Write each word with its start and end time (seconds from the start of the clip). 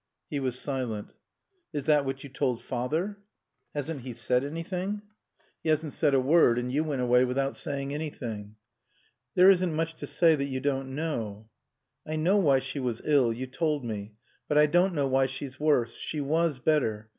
He 0.31 0.39
was 0.39 0.57
silent. 0.57 1.13
"Is 1.73 1.85
that 1.85 2.05
what 2.05 2.23
you 2.23 2.29
told 2.31 2.63
father?" 2.63 3.19
"Hasn't 3.75 4.01
he 4.01 4.13
said 4.13 4.43
anything?" 4.43 5.03
"He 5.61 5.69
hasn't 5.69 5.93
said 5.93 6.15
a 6.15 6.19
word. 6.19 6.57
And 6.57 6.71
you 6.71 6.83
went 6.83 7.03
away 7.03 7.23
without 7.23 7.55
saying 7.55 7.93
anything." 7.93 8.55
"There 9.35 9.51
isn't 9.51 9.75
much 9.75 9.93
to 9.97 10.07
say 10.07 10.33
that 10.35 10.45
you 10.45 10.59
don't 10.59 10.95
know" 10.95 11.49
"I 12.11 12.15
know 12.15 12.37
why 12.37 12.57
she 12.57 12.79
was 12.79 13.03
ill. 13.05 13.31
You 13.31 13.45
told 13.45 13.85
me. 13.85 14.13
But 14.47 14.57
I 14.57 14.65
don't 14.65 14.95
know 14.95 15.05
why 15.05 15.27
she's 15.27 15.59
worse. 15.59 15.93
She 15.93 16.19
was 16.19 16.57
better. 16.57 17.09